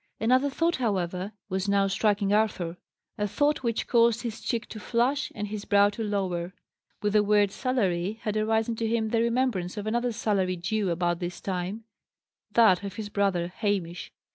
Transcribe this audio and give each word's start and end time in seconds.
Another 0.19 0.49
thought, 0.49 0.77
however, 0.77 1.31
was 1.47 1.69
now 1.69 1.85
striking 1.85 2.33
Arthur; 2.33 2.75
a 3.19 3.27
thought 3.27 3.61
which 3.61 3.85
caused 3.85 4.23
his 4.23 4.41
cheek 4.41 4.65
to 4.69 4.79
flush 4.79 5.31
and 5.35 5.49
his 5.49 5.63
brow 5.63 5.89
to 5.91 6.03
lower. 6.03 6.55
With 7.03 7.13
the 7.13 7.21
word 7.21 7.51
"salary" 7.51 8.13
had 8.23 8.35
arisen 8.35 8.75
to 8.77 8.87
him 8.87 9.09
the 9.09 9.21
remembrance 9.21 9.77
of 9.77 9.85
another's 9.85 10.15
salary 10.15 10.55
due 10.55 10.89
about 10.89 11.19
this 11.19 11.39
time; 11.39 11.83
that 12.53 12.81
of 12.83 12.95
his 12.95 13.09
brother 13.09 13.49
Hamish. 13.57 14.11